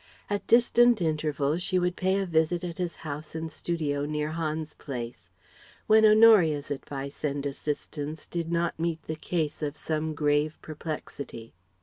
[0.31, 4.31] At distant intervals she would pay him a visit at his house and studio near
[4.31, 5.29] Hans Place;
[5.85, 11.53] when Honoria's advice and assistance did not meet the case of some grave perplexity.